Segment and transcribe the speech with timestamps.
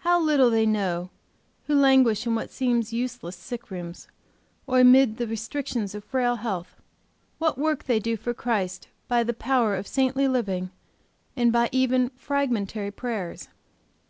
[0.00, 1.08] How little they know
[1.66, 4.06] who languish in what seems useless sick rooms,
[4.66, 6.76] or amid the restrictions of frail health,
[7.38, 10.70] what work they do for Christ by the power of saintly living,
[11.36, 13.48] and by even fragmentary prayers.